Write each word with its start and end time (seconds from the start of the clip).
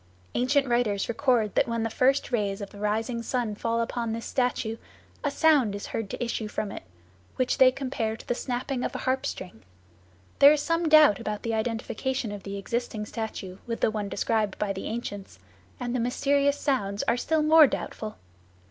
Ancient 0.33 0.65
writers 0.67 1.07
record 1.07 1.53
that 1.53 1.67
when 1.67 1.83
the 1.83 1.89
first 1.91 2.31
rays 2.31 2.59
of 2.59 2.71
the 2.71 2.79
rising 2.79 3.21
sun 3.21 3.53
fall 3.53 3.79
upon 3.81 4.13
this 4.13 4.25
statue 4.25 4.77
a 5.23 5.29
sound 5.29 5.75
is 5.75 5.85
heard 5.85 6.09
to 6.09 6.23
issue 6.25 6.47
from 6.47 6.71
it, 6.71 6.81
which 7.35 7.59
they 7.59 7.69
compare 7.71 8.17
to 8.17 8.27
the 8.27 8.33
snapping 8.33 8.83
of 8.83 8.95
a 8.95 9.05
harp 9.05 9.27
string. 9.27 9.61
There 10.39 10.51
is 10.53 10.59
some 10.63 10.89
doubt 10.89 11.19
about 11.19 11.43
the 11.43 11.53
identification 11.53 12.31
of 12.31 12.41
the 12.41 12.57
existing 12.57 13.05
statue 13.05 13.59
with 13.67 13.81
the 13.81 13.91
one 13.91 14.09
described 14.09 14.57
by 14.57 14.73
the 14.73 14.87
ancients, 14.87 15.37
and 15.79 15.93
the 15.95 15.99
mysterious 15.99 16.57
sounds 16.59 17.03
are 17.03 17.15
still 17.15 17.43
more 17.43 17.67
doubtful. 17.67 18.17